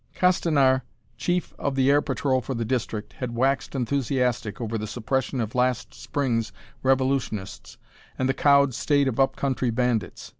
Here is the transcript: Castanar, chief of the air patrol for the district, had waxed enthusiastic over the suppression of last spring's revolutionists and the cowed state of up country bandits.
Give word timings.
Castanar, 0.15 0.81
chief 1.15 1.53
of 1.59 1.75
the 1.75 1.91
air 1.91 2.01
patrol 2.01 2.41
for 2.41 2.55
the 2.55 2.65
district, 2.65 3.13
had 3.13 3.35
waxed 3.35 3.75
enthusiastic 3.75 4.59
over 4.59 4.75
the 4.75 4.87
suppression 4.87 5.39
of 5.39 5.53
last 5.53 5.93
spring's 5.93 6.51
revolutionists 6.81 7.77
and 8.17 8.27
the 8.27 8.33
cowed 8.33 8.73
state 8.73 9.07
of 9.07 9.19
up 9.19 9.35
country 9.35 9.69
bandits. 9.69 10.29